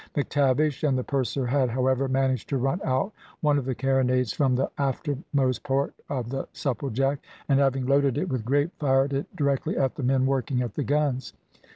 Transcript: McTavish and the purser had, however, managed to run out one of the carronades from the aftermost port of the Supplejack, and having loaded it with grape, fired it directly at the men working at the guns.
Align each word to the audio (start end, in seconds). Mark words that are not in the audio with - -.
McTavish 0.15 0.81
and 0.87 0.97
the 0.97 1.03
purser 1.03 1.45
had, 1.45 1.69
however, 1.69 2.07
managed 2.07 2.49
to 2.49 2.57
run 2.57 2.81
out 2.83 3.13
one 3.41 3.59
of 3.59 3.65
the 3.65 3.75
carronades 3.75 4.33
from 4.33 4.55
the 4.55 4.71
aftermost 4.75 5.61
port 5.61 5.93
of 6.09 6.31
the 6.31 6.47
Supplejack, 6.55 7.19
and 7.47 7.59
having 7.59 7.85
loaded 7.85 8.17
it 8.17 8.27
with 8.27 8.43
grape, 8.43 8.71
fired 8.79 9.13
it 9.13 9.27
directly 9.35 9.77
at 9.77 9.93
the 9.93 10.01
men 10.03 10.25
working 10.25 10.63
at 10.63 10.73
the 10.73 10.83
guns. 10.83 11.33